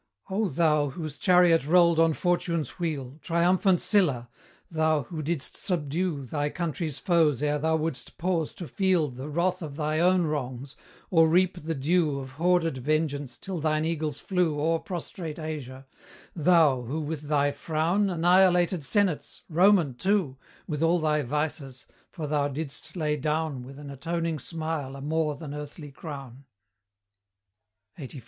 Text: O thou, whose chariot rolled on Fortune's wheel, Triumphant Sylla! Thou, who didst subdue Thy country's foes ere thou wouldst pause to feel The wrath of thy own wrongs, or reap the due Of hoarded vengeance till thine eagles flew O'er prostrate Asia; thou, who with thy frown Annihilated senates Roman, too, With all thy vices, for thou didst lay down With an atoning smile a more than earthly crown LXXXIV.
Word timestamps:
O 0.31 0.47
thou, 0.49 0.89
whose 0.89 1.15
chariot 1.19 1.63
rolled 1.67 1.99
on 1.99 2.13
Fortune's 2.15 2.79
wheel, 2.79 3.19
Triumphant 3.21 3.79
Sylla! 3.79 4.29
Thou, 4.71 5.03
who 5.03 5.21
didst 5.21 5.55
subdue 5.55 6.25
Thy 6.25 6.49
country's 6.49 6.97
foes 6.97 7.43
ere 7.43 7.59
thou 7.59 7.75
wouldst 7.75 8.17
pause 8.17 8.51
to 8.55 8.67
feel 8.67 9.09
The 9.09 9.29
wrath 9.29 9.61
of 9.61 9.75
thy 9.75 9.99
own 9.99 10.23
wrongs, 10.23 10.75
or 11.11 11.27
reap 11.29 11.63
the 11.65 11.75
due 11.75 12.17
Of 12.19 12.31
hoarded 12.31 12.79
vengeance 12.79 13.37
till 13.37 13.59
thine 13.59 13.85
eagles 13.85 14.19
flew 14.19 14.59
O'er 14.59 14.79
prostrate 14.79 15.37
Asia; 15.37 15.85
thou, 16.35 16.81
who 16.81 16.99
with 17.01 17.27
thy 17.27 17.51
frown 17.51 18.09
Annihilated 18.09 18.83
senates 18.83 19.43
Roman, 19.49 19.93
too, 19.93 20.35
With 20.65 20.81
all 20.81 20.99
thy 20.99 21.21
vices, 21.21 21.85
for 22.09 22.25
thou 22.25 22.47
didst 22.47 22.95
lay 22.95 23.17
down 23.17 23.61
With 23.61 23.77
an 23.77 23.91
atoning 23.91 24.39
smile 24.39 24.95
a 24.95 25.01
more 25.01 25.35
than 25.35 25.53
earthly 25.53 25.91
crown 25.91 26.45
LXXXIV. 27.99 28.19